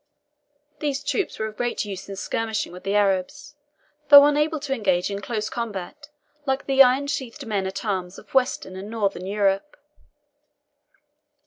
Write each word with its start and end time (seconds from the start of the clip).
These 0.79 1.03
troops 1.03 1.37
were 1.37 1.45
of 1.45 1.57
great 1.57 1.85
use 1.85 2.09
in 2.09 2.15
skirmishing 2.15 2.71
with 2.73 2.83
the 2.83 2.95
Arabs, 2.95 3.53
though 4.09 4.25
unable 4.25 4.59
to 4.61 4.73
engage 4.73 5.11
in 5.11 5.21
close 5.21 5.47
combat, 5.47 6.09
like 6.47 6.65
the 6.65 6.81
iron 6.81 7.05
sheathed 7.05 7.45
men 7.45 7.67
at 7.67 7.85
arms 7.85 8.17
of 8.17 8.33
Western 8.33 8.75
and 8.75 8.89
Northern 8.89 9.27
Europe. 9.27 9.77